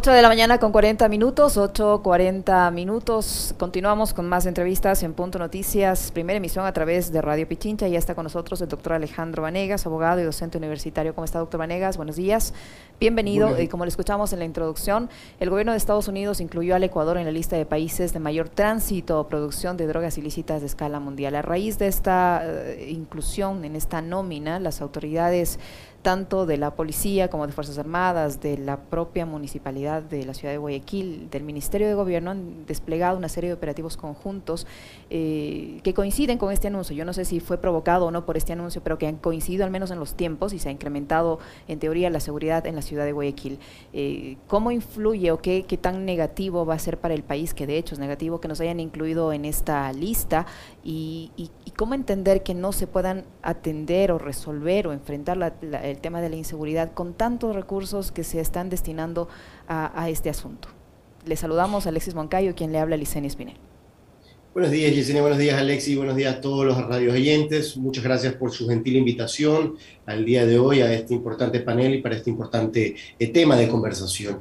[0.00, 3.54] 8 de la mañana con 40 minutos, 8.40 minutos.
[3.58, 7.86] Continuamos con más entrevistas en Punto Noticias, primera emisión a través de Radio Pichincha.
[7.86, 11.14] Ya está con nosotros el doctor Alejandro Vanegas, abogado y docente universitario.
[11.14, 11.98] ¿Cómo está, doctor Vanegas?
[11.98, 12.54] Buenos días.
[12.98, 13.60] Bienvenido.
[13.60, 17.18] Y como le escuchamos en la introducción, el gobierno de Estados Unidos incluyó al Ecuador
[17.18, 20.98] en la lista de países de mayor tránsito o producción de drogas ilícitas de escala
[20.98, 21.34] mundial.
[21.34, 25.58] A raíz de esta uh, inclusión en esta nómina, las autoridades
[26.02, 30.52] tanto de la policía como de Fuerzas Armadas, de la propia municipalidad de la ciudad
[30.52, 34.66] de Guayaquil, del Ministerio de Gobierno, han desplegado una serie de operativos conjuntos
[35.10, 36.96] eh, que coinciden con este anuncio.
[36.96, 39.64] Yo no sé si fue provocado o no por este anuncio, pero que han coincidido
[39.64, 42.82] al menos en los tiempos y se ha incrementado en teoría la seguridad en la
[42.82, 43.58] ciudad de Guayaquil.
[43.92, 47.66] Eh, ¿Cómo influye o qué, qué tan negativo va a ser para el país, que
[47.66, 50.46] de hecho es negativo que nos hayan incluido en esta lista
[50.82, 55.52] y, y, y cómo entender que no se puedan atender o resolver o enfrentar la,
[55.60, 59.28] la el tema de la inseguridad con tantos recursos que se están destinando
[59.68, 60.68] a, este asunto.
[61.26, 63.56] Le saludamos a Alexis Moncayo, quien le habla a Licenia Espinel.
[64.52, 65.22] Buenos días, Yesenia.
[65.22, 65.96] Buenos días, Alexis.
[65.96, 67.76] Buenos días a todos los radios oyentes.
[67.76, 72.02] Muchas gracias por su gentil invitación al día de hoy a este importante panel y
[72.02, 74.40] para este importante eh, tema de conversación.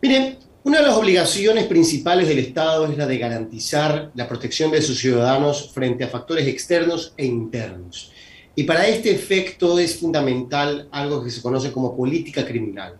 [0.00, 4.82] Miren, una de las obligaciones principales del Estado es la de garantizar la protección de
[4.82, 8.12] sus ciudadanos frente a factores externos e internos.
[8.60, 12.92] Y para este efecto es fundamental algo que se conoce como política criminal.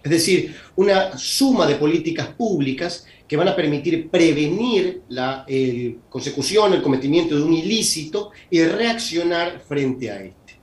[0.00, 6.72] Es decir, una suma de políticas públicas que van a permitir prevenir la el consecución,
[6.72, 10.60] el cometimiento de un ilícito y reaccionar frente a este.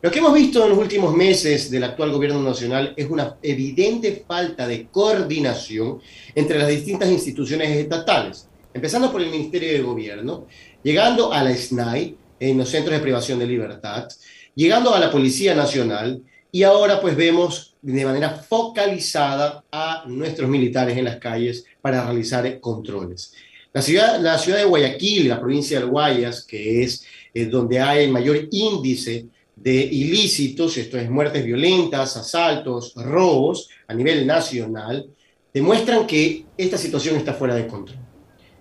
[0.00, 4.24] Lo que hemos visto en los últimos meses del actual gobierno nacional es una evidente
[4.26, 6.00] falta de coordinación
[6.34, 10.46] entre las distintas instituciones estatales, empezando por el Ministerio de Gobierno,
[10.82, 14.08] llegando a la SNAI, en los centros de privación de libertad,
[14.54, 20.96] llegando a la Policía Nacional y ahora pues vemos de manera focalizada a nuestros militares
[20.96, 23.32] en las calles para realizar controles.
[23.72, 28.04] La ciudad, la ciudad de Guayaquil, la provincia del Guayas, que es eh, donde hay
[28.04, 35.06] el mayor índice de ilícitos, esto es muertes violentas, asaltos, robos a nivel nacional,
[35.52, 37.98] demuestran que esta situación está fuera de control.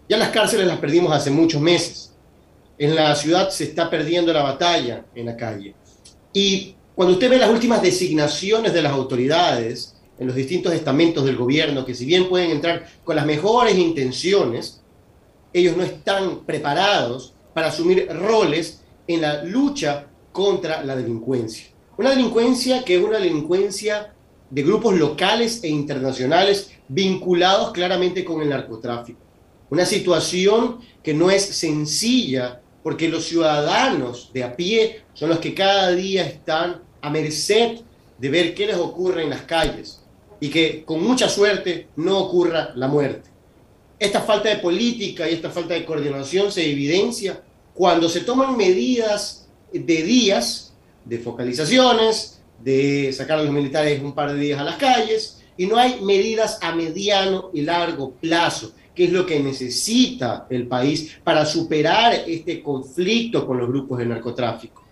[0.07, 2.08] Ya las cárceles las perdimos hace muchos meses
[2.79, 5.75] en la ciudad se está perdiendo la batalla en la calle.
[6.33, 11.35] Y cuando usted ve las últimas designaciones de las autoridades en los distintos estamentos del
[11.35, 14.81] gobierno, que si bien pueden entrar con las mejores intenciones,
[15.51, 21.65] ellos no están preparados para asumir roles en la lucha contra la delincuencia.
[21.97, 24.13] Una delincuencia que es una delincuencia
[24.49, 29.19] de grupos locales e internacionales vinculados claramente con el narcotráfico.
[29.69, 35.53] Una situación que no es sencilla porque los ciudadanos de a pie son los que
[35.53, 37.79] cada día están a merced
[38.17, 40.01] de ver qué les ocurre en las calles
[40.39, 43.29] y que con mucha suerte no ocurra la muerte.
[43.97, 49.47] Esta falta de política y esta falta de coordinación se evidencia cuando se toman medidas
[49.73, 50.73] de días,
[51.03, 55.65] de focalizaciones, de sacar a los militares un par de días a las calles, y
[55.65, 61.21] no hay medidas a mediano y largo plazo qué es lo que necesita el país
[61.23, 64.83] para superar este conflicto con los grupos de narcotráfico.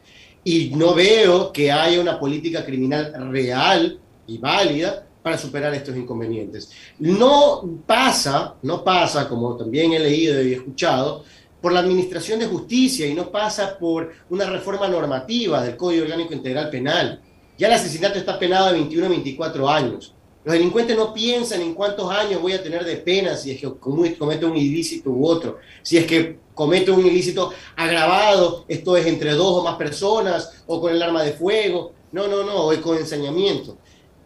[0.46, 6.72] Y no veo que haya una política criminal real y válida para superar estos inconvenientes.
[7.00, 11.26] No pasa, no pasa, como también he leído y escuchado,
[11.60, 16.34] por la Administración de Justicia y no pasa por una reforma normativa del Código Orgánico
[16.34, 17.22] Integral Penal.
[17.58, 20.14] Ya el asesinato está penado de 21 a 24 años.
[20.48, 23.70] Los delincuentes no piensan en cuántos años voy a tener de pena si es que
[23.78, 25.58] cometo un ilícito u otro.
[25.84, 30.80] Si es que cometo un ilícito agravado, esto es entre dos o más personas, o
[30.80, 31.92] con el arma de fuego.
[32.14, 33.78] No, no, no, o con ensañamiento.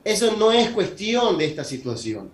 [0.04, 2.30] Eso no es cuestión de esta situación.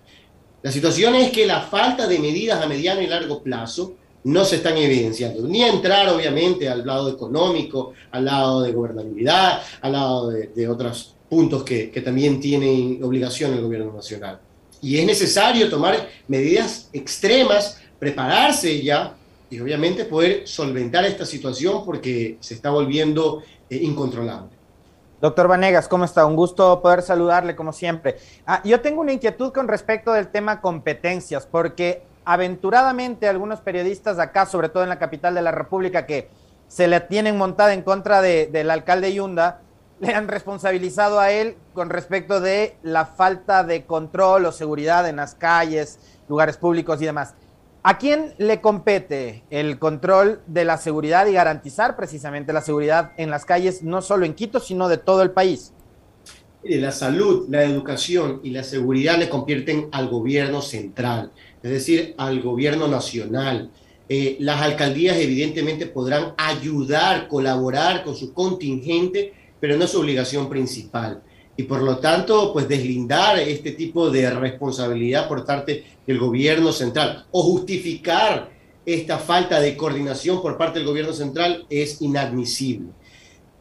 [0.60, 3.94] La situación es que la falta de medidas a mediano y largo plazo
[4.24, 5.48] no se están evidenciando.
[5.48, 11.14] Ni entrar, obviamente, al lado económico, al lado de gobernabilidad, al lado de, de otras
[11.28, 14.40] puntos que, que también tiene obligación el gobierno nacional.
[14.80, 19.14] Y es necesario tomar medidas extremas, prepararse ya
[19.50, 24.58] y obviamente poder solventar esta situación porque se está volviendo eh, incontrolable.
[25.20, 26.24] Doctor Vanegas, ¿cómo está?
[26.26, 28.18] Un gusto poder saludarle como siempre.
[28.46, 34.46] Ah, yo tengo una inquietud con respecto del tema competencias, porque aventuradamente algunos periodistas acá,
[34.46, 36.28] sobre todo en la capital de la República, que
[36.68, 39.62] se le tienen montada en contra de, del alcalde Yunda,
[40.00, 45.16] le han responsabilizado a él con respecto de la falta de control o seguridad en
[45.16, 45.98] las calles,
[46.28, 47.34] lugares públicos y demás.
[47.82, 53.30] ¿A quién le compete el control de la seguridad y garantizar precisamente la seguridad en
[53.30, 55.72] las calles, no solo en Quito, sino de todo el país?
[56.64, 61.30] la salud, la educación y la seguridad le convierten al gobierno central,
[61.62, 63.70] es decir, al gobierno nacional.
[64.10, 70.48] Eh, las alcaldías evidentemente podrán ayudar, colaborar con su contingente, pero no es su obligación
[70.48, 71.22] principal.
[71.56, 77.26] Y por lo tanto, pues deslindar este tipo de responsabilidad por parte del gobierno central
[77.32, 78.50] o justificar
[78.86, 82.88] esta falta de coordinación por parte del gobierno central es inadmisible.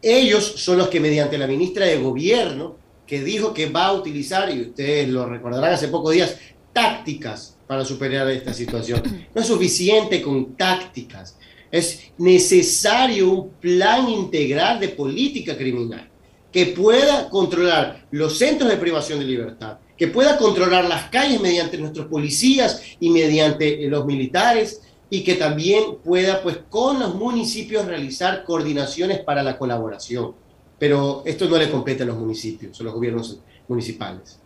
[0.02, 4.50] Ellos son los que mediante la ministra de Gobierno, que dijo que va a utilizar,
[4.54, 6.38] y ustedes lo recordarán hace pocos días,
[6.72, 9.02] tácticas para superar esta situación.
[9.34, 11.38] No es suficiente con tácticas,
[11.72, 16.10] es necesario un plan integral de política criminal
[16.52, 21.78] que pueda controlar los centros de privación de libertad, que pueda controlar las calles mediante
[21.78, 28.44] nuestros policías y mediante los militares, y que también pueda, pues, con los municipios realizar
[28.44, 30.34] coordinaciones para la colaboración.
[30.78, 34.40] Pero esto no le compete a los municipios, a los gobiernos municipales.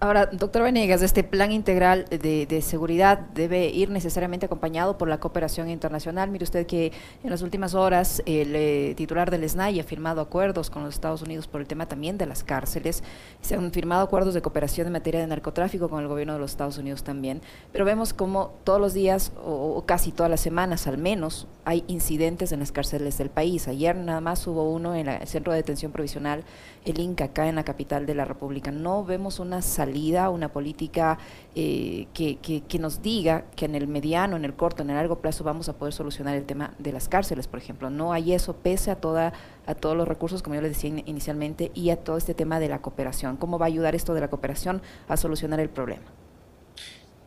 [0.00, 5.68] Ahora, doctor Venegas, este plan integral de, seguridad debe ir necesariamente acompañado por la cooperación
[5.68, 6.30] internacional.
[6.30, 6.92] Mire usted que
[7.24, 11.22] en las últimas horas el eh, titular del SNAI ha firmado acuerdos con los Estados
[11.22, 13.02] Unidos por el tema también de las cárceles.
[13.40, 16.52] Se han firmado acuerdos de cooperación en materia de narcotráfico con el gobierno de los
[16.52, 17.42] Estados Unidos también.
[17.72, 22.50] Pero vemos como todos los días, o, casi todas las semanas al menos, hay incidentes
[22.52, 23.68] en las cárceles del país.
[23.68, 26.42] Ayer nada más hubo uno en el Centro de Detención Provisional,
[26.86, 28.70] el INCA, acá en la capital de la República.
[28.70, 31.18] No vemos una salida una política
[31.54, 35.44] eh, que, nos diga que en el mediano, en el corto, en el largo plazo
[35.44, 37.90] vamos a poder solucionar el tema de las cárceles, por ejemplo.
[37.90, 39.34] No hay eso pese a, toda,
[39.66, 42.70] a todos los recursos, como yo les decía inicialmente, y a todo este tema de
[42.70, 43.36] la cooperación.
[43.36, 46.06] ¿Cómo va a ayudar esto de la cooperación a solucionar el problema?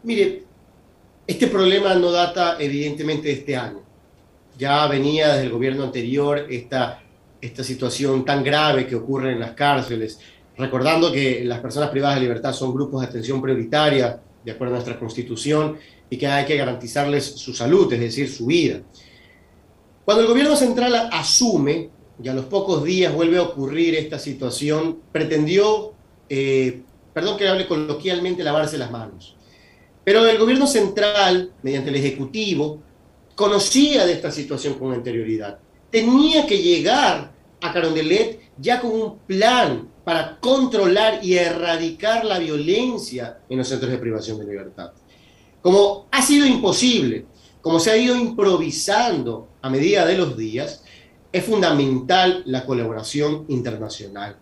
[0.02, 0.46] Mire,
[1.28, 3.91] este problema no data evidentemente de este año.
[4.62, 7.02] Ya venía desde el gobierno anterior esta,
[7.42, 10.20] esta situación tan grave que ocurre en las cárceles
[10.56, 14.78] recordando que las personas privadas de libertad son grupos de atención prioritaria, de acuerdo a
[14.78, 15.78] nuestra constitución,
[16.12, 18.82] y que hay que garantizarles su salud, es decir, su vida.
[20.06, 21.90] Cuando el gobierno central asume,
[22.22, 25.94] y a los pocos días vuelve a ocurrir esta situación, pretendió,
[26.30, 26.84] eh,
[27.16, 29.36] perdón que hable coloquialmente, lavarse las manos.
[30.04, 32.84] Pero el gobierno central, mediante el Ejecutivo,
[33.42, 35.58] conocía de esta situación con anterioridad.
[35.90, 43.40] Tenía que llegar a Carondelet ya con un plan para controlar y erradicar la violencia
[43.50, 44.92] en los centros de privación de libertad.
[45.60, 47.26] Como ha sido imposible,
[47.64, 50.84] como se ha ido improvisando a medida de los días,
[51.32, 54.38] es fundamental la colaboración internacional.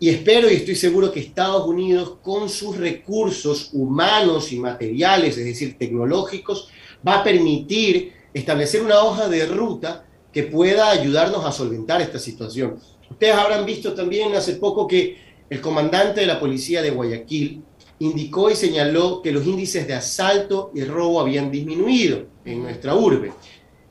[0.00, 5.44] Y espero y estoy seguro que Estados Unidos, con sus recursos humanos y materiales, es
[5.44, 6.70] decir, tecnológicos,
[7.06, 12.78] va a permitir establecer una hoja de ruta que pueda ayudarnos a solventar esta situación.
[13.10, 15.16] Ustedes habrán visto también hace poco que
[15.48, 17.62] el comandante de la policía de Guayaquil
[18.00, 23.32] indicó y señaló que los índices de asalto y robo habían disminuido en nuestra urbe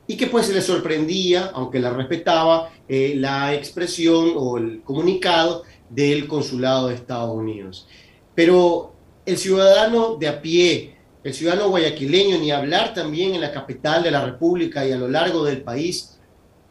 [0.06, 5.64] y que pues se le sorprendía, aunque la respetaba, eh, la expresión o el comunicado
[5.90, 7.88] del consulado de Estados Unidos.
[8.36, 8.92] Pero
[9.24, 10.95] el ciudadano de a pie,
[11.26, 15.08] el ciudadano guayaquileño, ni hablar también en la capital de la República y a lo
[15.08, 16.20] largo del país,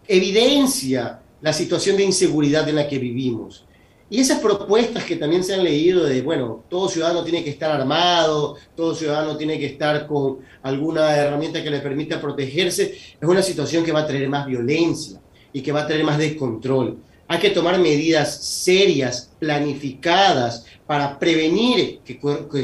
[0.08, 3.66] evidencia la situación de inseguridad en la que vivimos.
[4.10, 7.70] Y esas propuestas que también se han leído de, bueno, todo ciudadano tiene que estar
[7.70, 13.42] armado, todo ciudadano tiene que estar con alguna herramienta que le permita protegerse, es una
[13.42, 15.20] situación que va a traer más violencia
[15.52, 16.98] y que va a traer más descontrol.
[17.28, 22.20] Hay que tomar medidas serias, planificadas, para prevenir que,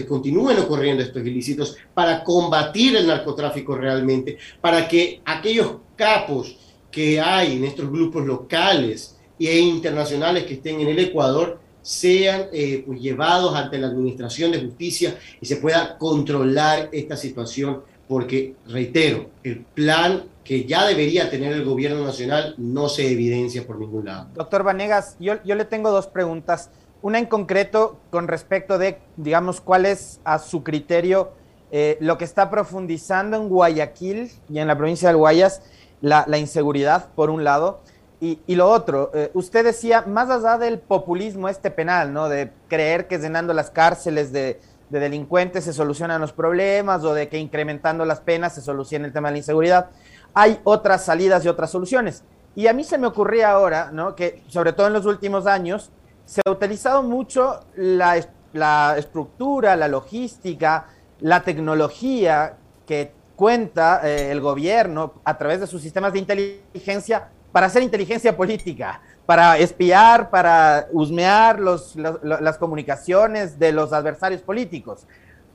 [0.06, 6.58] continúen ocurriendo estos ilícitos, para combatir el narcotráfico realmente, para que aquellos capos
[6.92, 12.84] que hay en estos grupos locales e internacionales que estén en el Ecuador sean eh,
[12.86, 19.30] pues, llevados ante la Administración de Justicia y se pueda controlar esta situación, porque, reitero,
[19.42, 24.28] el plan que ya debería tener el gobierno nacional no se evidencia por ningún lado.
[24.34, 26.72] Doctor Vanegas, yo, yo le tengo dos preguntas.
[27.02, 31.32] Una en concreto con respecto de, digamos, cuál es a su criterio
[31.72, 35.62] eh, lo que está profundizando en Guayaquil y en la provincia del Guayas
[36.02, 37.80] la, inseguridad, por un lado,
[38.20, 42.28] y, lo otro, eh, usted decía, más allá del populismo este penal, ¿no?
[42.28, 44.60] De creer que llenando las cárceles de,
[45.00, 49.30] delincuentes se solucionan los problemas o de que incrementando las penas se soluciona el tema
[49.30, 49.90] de la inseguridad,
[50.34, 52.24] hay otras salidas y otras soluciones.
[52.56, 54.16] Y a mí se me ocurría ahora, ¿no?
[54.16, 55.92] Que sobre todo en los últimos años
[56.26, 58.20] se ha utilizado mucho la,
[58.54, 60.88] la estructura, la logística,
[61.22, 67.68] la tecnología que cuenta eh, el gobierno a través de sus sistemas de inteligencia para
[67.68, 75.08] hacer inteligencia política, para espiar, para husmear las comunicaciones de los adversarios políticos.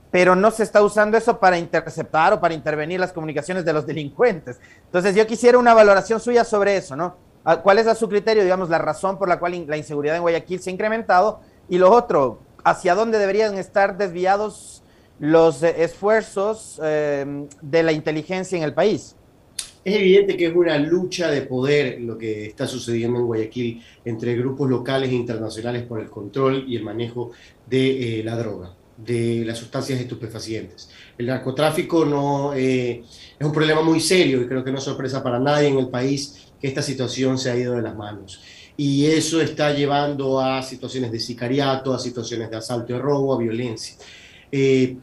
[0.09, 3.85] Pero no se está usando eso para interceptar o para intervenir las comunicaciones de los
[3.85, 4.59] delincuentes.
[4.85, 7.17] Entonces yo quisiera una valoración suya sobre eso, ¿no?
[7.45, 10.23] Ah, ¿Cuál es a su criterio, digamos, la razón por la cual la inseguridad en
[10.23, 11.41] Guayaquil se ha incrementado?
[11.69, 14.81] Y lo otro, ¿hacia dónde deberían estar desviados
[15.19, 19.15] los eh, esfuerzos eh, de la inteligencia en el país?
[19.87, 24.35] Es evidente que es una lucha de poder lo que está sucediendo en Guayaquil entre
[24.35, 27.31] grupos locales e internacionales por el control y el manejo
[27.65, 30.89] de eh, la droga, de las sustancias estupefacientes.
[31.17, 32.99] El narcotráfico no es
[33.39, 36.51] un problema muy serio y creo que no es sorpresa para nadie en el país
[36.59, 38.41] que esta situación se ha ido de las manos.
[38.75, 43.37] Y eso está llevando a situaciones de sicariato, a situaciones de asalto y robo, a
[43.37, 43.95] violencia.
[44.51, 44.97] Eh,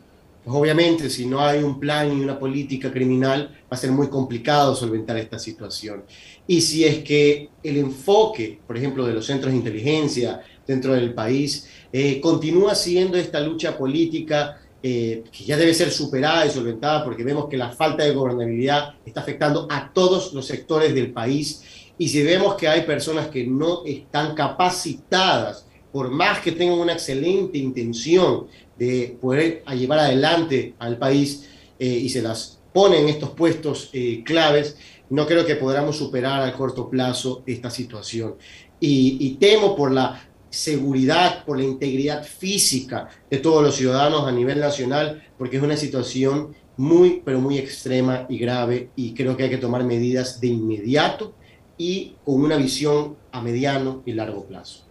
[0.45, 4.09] pues obviamente, si no hay un plan y una política criminal, va a ser muy
[4.09, 6.05] complicado solventar esta situación.
[6.47, 11.15] Y si es que el enfoque, por ejemplo, de los centros de inteligencia dentro del
[11.15, 17.03] país, eh, continúa siendo esta lucha política eh, que ya debe ser superada y solventada
[17.05, 21.63] porque vemos que la falta de gobernabilidad está afectando a todos los sectores del país
[21.97, 26.95] y si vemos que hay personas que no están capacitadas, por más que tengan una
[26.95, 31.49] excelente intención de poder llevar adelante al país
[31.79, 34.77] eh, y se las ponen en estos puestos eh, claves,
[35.11, 38.35] no creo que podamos superar a corto plazo esta situación.
[38.81, 40.21] y temo por la
[40.51, 45.77] seguridad, por la integridad física de todos los ciudadanos a nivel nacional, porque es una
[45.77, 50.49] situación muy, pero muy extrema y grave y creo que hay que tomar medidas de
[50.49, 51.35] inmediato
[51.79, 54.85] y con una visión a mediano y largo plazo.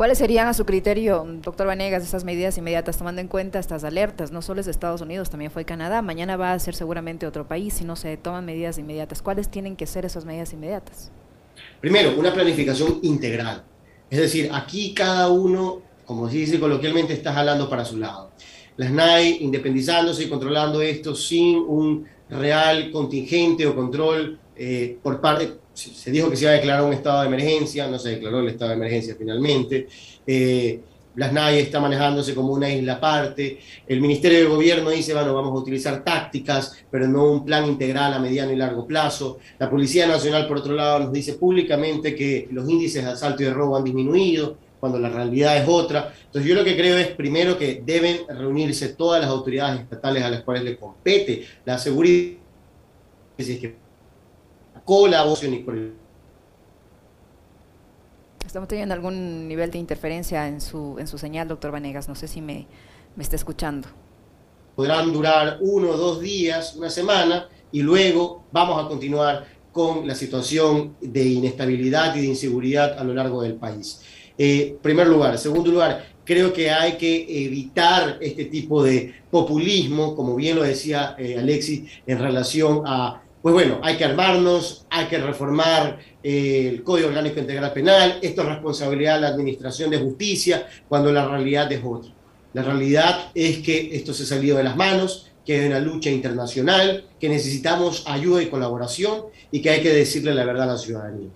[0.00, 4.32] ¿Cuáles serían a su criterio, doctor Vanegas, estas medidas inmediatas, tomando en cuenta estas alertas?
[4.32, 6.00] No solo es Estados Unidos, también fue Canadá.
[6.00, 9.20] Mañana va a ser seguramente otro país si no se toman medidas inmediatas.
[9.20, 11.12] ¿Cuáles tienen que ser esas medidas inmediatas?
[11.82, 13.62] Primero, una planificación integral
[14.08, 18.30] es decir, aquí cada uno, como se dice coloquialmente, está jalando para su lado.
[18.78, 25.58] La SNAI independizándose y controlando esto sin un real contingente o control eh, por parte,
[25.80, 28.48] se dijo que se iba a declarar un estado de emergencia, no se declaró el
[28.48, 29.88] estado de emergencia finalmente.
[30.26, 30.80] Eh,
[31.16, 35.52] las NAI está manejándose como una isla aparte, el Ministerio de Gobierno dice, bueno, vamos
[35.52, 39.38] a utilizar tácticas, pero no un plan integral a mediano y largo plazo.
[39.58, 43.46] La Policía Nacional, por otro lado, nos dice públicamente que los índices de asalto y
[43.46, 46.12] de robo han disminuido, cuando la realidad es otra.
[46.24, 50.30] Entonces yo lo que creo es, primero, que deben reunirse todas las autoridades estatales a
[50.30, 52.38] las cuales le compete la seguridad,
[53.38, 53.89] si es que
[54.90, 55.92] colaboración y por el
[58.44, 62.08] Estamos teniendo algún nivel de interferencia en su, en su señal, doctor Vanegas.
[62.08, 62.66] No sé si me,
[63.14, 63.86] me está escuchando.
[64.74, 70.16] Podrán durar uno o dos días, una semana, y luego vamos a continuar con la
[70.16, 74.00] situación de inestabilidad y de inseguridad a lo largo del país.
[74.36, 75.38] Eh, primer lugar.
[75.38, 81.14] Segundo lugar, creo que hay que evitar este tipo de populismo, como bien lo decía
[81.16, 86.82] eh, Alexis, en relación a pues bueno, hay que armarnos, hay que reformar eh, el
[86.82, 91.70] Código Orgánico Integral Penal, esto es responsabilidad de la Administración de Justicia, cuando la realidad
[91.72, 92.12] es otra.
[92.52, 96.10] La realidad es que esto se ha salido de las manos, que hay una lucha
[96.10, 100.78] internacional, que necesitamos ayuda y colaboración y que hay que decirle la verdad a la
[100.78, 101.30] ciudadanía.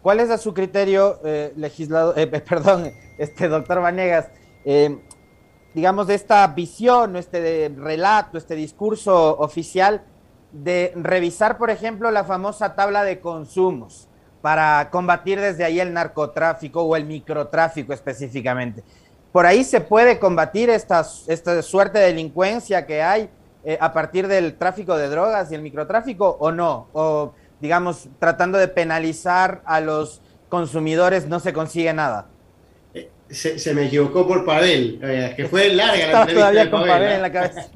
[0.00, 4.28] ¿Cuál es a su criterio, eh, legislador, eh, perdón, este doctor Vanegas,
[5.74, 10.06] digamos, esta visión, este relato, este discurso oficial
[10.52, 14.08] de revisar, por ejemplo, la famosa tabla de consumos
[14.40, 18.82] para combatir desde ahí el narcotráfico o el microtráfico específicamente.
[19.30, 23.30] Por ahí se puede combatir esta, esta suerte de delincuencia que hay
[23.64, 28.58] eh, a partir del tráfico de drogas y el microtráfico o no, o digamos, tratando
[28.58, 30.20] de penalizar a los
[30.52, 32.26] consumidores no se consigue nada.
[32.92, 37.12] Eh, se, me equivocó por Pavel, eh, que fue larga la entrevista todavía con Pavel,
[37.12, 37.66] en la cabeza.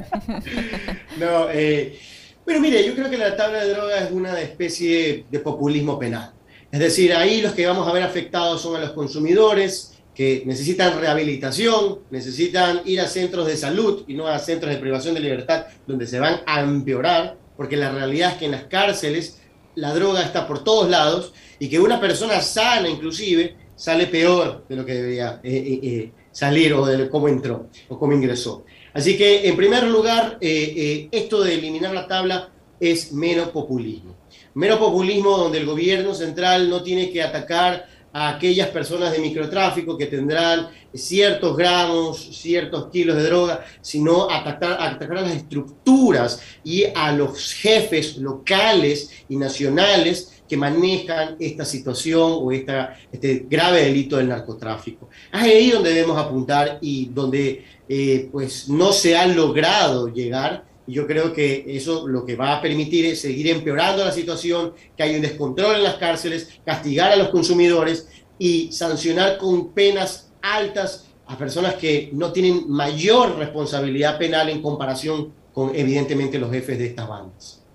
[1.18, 1.98] no, eh,
[2.46, 6.30] bueno, mire, yo creo que la tabla de drogas es una especie de populismo penal.
[6.70, 11.00] Es decir, ahí los que vamos a ver afectados son a los consumidores que necesitan
[11.00, 15.66] rehabilitación, necesitan ir a centros de salud y no a centros de privación de libertad
[15.88, 19.40] donde se van a empeorar, porque la realidad es que en las cárceles
[19.74, 24.76] la droga está por todos lados y que una persona sana inclusive sale peor de
[24.76, 28.64] lo que debería eh, eh, eh, salir o de cómo entró o cómo ingresó.
[28.96, 32.48] Así que, en primer lugar, eh, eh, esto de eliminar la tabla
[32.80, 34.16] es mero populismo.
[34.54, 39.98] Mero populismo donde el gobierno central no tiene que atacar a aquellas personas de microtráfico
[39.98, 46.84] que tendrán ciertos gramos, ciertos kilos de droga, sino atacar, atacar a las estructuras y
[46.94, 54.28] a los jefes locales y nacionales que manejan esta situación o este grave delito del
[54.28, 55.08] narcotráfico.
[55.32, 60.64] Es donde debemos apuntar y donde eh, pues no se ha logrado llegar.
[60.86, 64.72] Y yo creo que eso lo que va a permitir es seguir empeorando la situación,
[64.96, 70.30] que hay un descontrol en las cárceles, castigar a los consumidores y sancionar con penas
[70.42, 76.78] altas a personas que no tienen mayor responsabilidad penal en comparación con evidentemente los jefes
[76.78, 77.65] de estas bandas.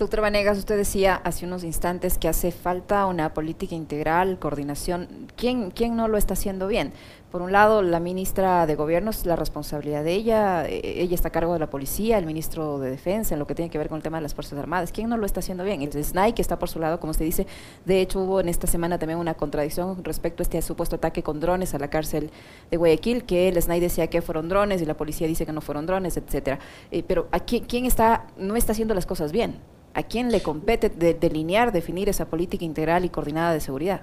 [0.00, 5.28] Doctor Vanegas, usted decía hace unos instantes que hace falta una política integral, coordinación.
[5.36, 6.94] ¿Quién, quién no lo está haciendo bien?
[7.30, 11.28] Por un lado, la ministra de Gobierno es la responsabilidad de ella, eh, ella está
[11.28, 13.88] a cargo de la policía, el ministro de Defensa, en lo que tiene que ver
[13.88, 14.90] con el tema de las Fuerzas Armadas.
[14.90, 15.80] ¿Quién no lo está haciendo bien?
[15.80, 17.46] El SNAI, que está por su lado, como usted dice.
[17.84, 21.38] De hecho, hubo en esta semana también una contradicción respecto a este supuesto ataque con
[21.38, 22.30] drones a la cárcel
[22.68, 25.60] de Guayaquil, que el SNAI decía que fueron drones y la policía dice que no
[25.60, 26.58] fueron drones, etcétera.
[26.90, 29.58] Eh, pero aquí, ¿quién está, no está haciendo las cosas bien?
[29.94, 34.02] ¿A quién le compete delinear, definir esa política integral y coordinada de seguridad?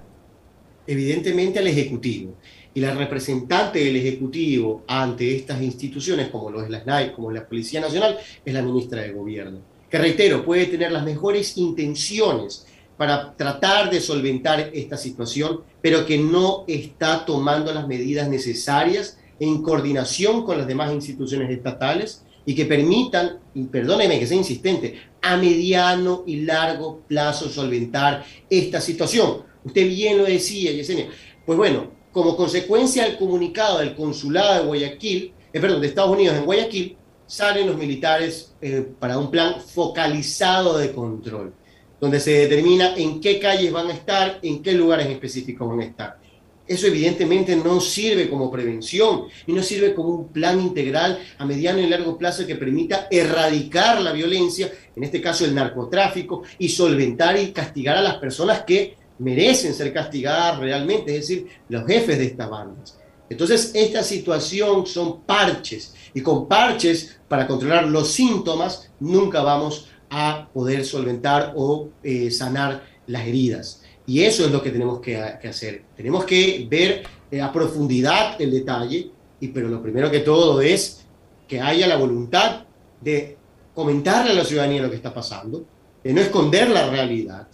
[0.87, 2.33] Evidentemente al Ejecutivo.
[2.77, 7.49] Y la representante del Ejecutivo ante estas instituciones, como lo es la SNAI, como la
[7.49, 9.61] Policía Nacional, es la ministra de Gobierno.
[9.89, 16.19] Que reitero, puede tener las mejores intenciones para tratar de solventar esta situación, pero que
[16.19, 22.65] no está tomando las medidas necesarias en coordinación con las demás instituciones estatales y que
[22.65, 29.41] permitan, y perdóneme que sea insistente, a mediano y largo plazo solventar esta situación.
[29.63, 31.07] Usted bien lo decía, Yesenia.
[31.43, 36.35] Pues bueno, como consecuencia del comunicado del consulado de Guayaquil, eh, perdón, de Estados Unidos
[36.35, 41.53] en Guayaquil, salen los militares eh, para un plan focalizado de control,
[41.99, 45.85] donde se determina en qué calles van a estar, en qué lugares específicos van a
[45.85, 46.19] estar.
[46.67, 51.79] Eso evidentemente no sirve como prevención y no sirve como un plan integral a mediano
[51.79, 57.39] y largo plazo que permita erradicar la violencia, en este caso el narcotráfico, y solventar
[57.39, 62.25] y castigar a las personas que merecen ser castigadas realmente, es decir, los jefes de
[62.25, 62.97] estas bandas.
[63.29, 70.47] Entonces, esta situación son parches y con parches para controlar los síntomas nunca vamos a
[70.53, 73.83] poder solventar o eh, sanar las heridas.
[74.05, 75.83] Y eso es lo que tenemos que, hacer.
[75.95, 81.05] Tenemos que ver eh, a profundidad el detalle, y, pero lo primero que todo es
[81.47, 82.65] que haya la voluntad
[83.01, 83.37] de
[83.75, 85.65] comentarle a la ciudadanía lo que está pasando,
[86.03, 87.47] de no esconder la realidad.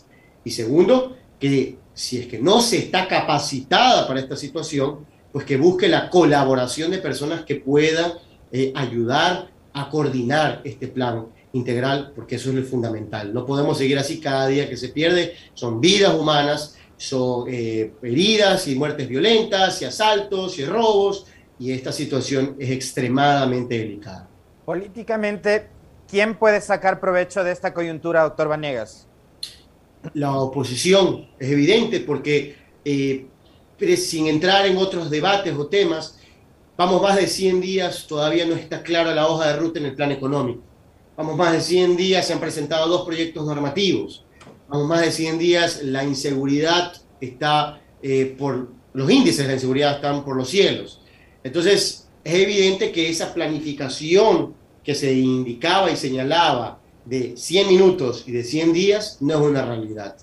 [0.44, 5.58] Y segundo, que si es que no se está capacitada para esta situación, pues que
[5.58, 8.14] busque la colaboración de personas que puedan
[8.50, 13.34] eh, ayudar a coordinar este plan integral, porque eso es lo fundamental.
[13.34, 15.36] No podemos seguir así cada día que se pierde.
[15.54, 21.26] Son vidas humanas, son eh, heridas y muertes violentas, y asaltos y robos,
[21.60, 24.30] y esta situación es extremadamente delicada.
[24.64, 25.68] Políticamente,
[26.10, 29.10] ¿quién puede sacar provecho de esta coyuntura, doctor Vanegas?
[30.14, 33.28] La oposición, es evidente, porque eh,
[33.98, 36.20] sin entrar en otros debates o temas,
[36.78, 39.96] vamos más de 100 días, todavía no está clara la hoja de ruta en el
[39.96, 40.62] plan económico
[41.16, 44.26] Vamos más de 100 días, se han presentado dos proyectos normativos.
[44.68, 50.26] Vamos más de 100 días, la inseguridad está eh, por, los índices de inseguridad están
[50.26, 51.02] por los cielos.
[51.44, 58.32] Entonces, es evidente que esa planificación que se indicaba y señalaba de 100 minutos y
[58.32, 60.16] de 100 días no es una realidad.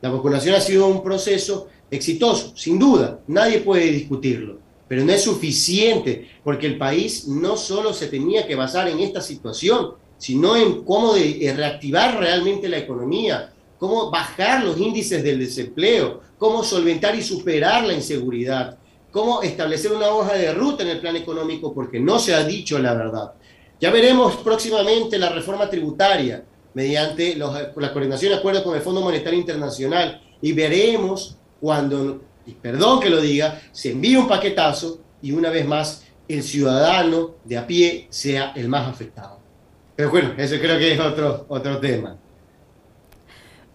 [0.00, 5.22] La vacunación ha sido un proceso exitoso, sin duda, nadie puede discutirlo, pero no es
[5.22, 10.84] suficiente porque el país no solo se tenía que basar en esta situación, sino en
[10.84, 17.22] cómo eh, reactivar realmente la economía, cómo bajar los índices del desempleo, cómo solventar y
[17.22, 18.78] superar la inseguridad,
[19.10, 22.78] cómo establecer una hoja de ruta en el plan económico, porque no se ha dicho
[22.78, 23.32] la verdad.
[23.80, 29.38] Ya veremos próximamente la reforma tributaria mediante la coordinación de acuerdo con el Fondo Monetario
[29.38, 32.20] Internacional y veremos cuando,
[32.60, 37.56] perdón que lo diga, se envíe un paquetazo y una vez más el ciudadano de
[37.56, 39.40] a pie sea el más afectado.
[39.96, 42.16] Pero bueno, eso creo que es otro, otro tema.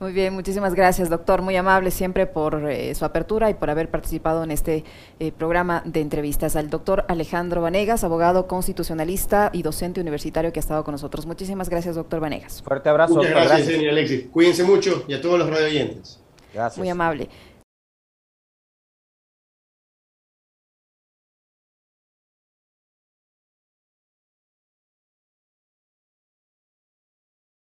[0.04, 1.42] Muy bien, muchísimas gracias, doctor.
[1.42, 4.84] Muy amable siempre por eh, su apertura y por haber participado en este
[5.22, 6.58] eh, programa de entrevistas.
[6.58, 11.26] Al doctor Alejandro Vanegas, abogado constitucionalista y docente universitario que ha estado con nosotros.
[11.26, 12.62] Muchísimas gracias, doctor Vanegas.
[12.62, 13.16] Fuerte abrazo.
[13.16, 14.26] Muchas gracias, señor Alexis.
[14.30, 16.20] Cuídense mucho y a todos los radio oyentes.
[16.54, 16.80] Gracias.
[16.80, 17.30] Muy amable.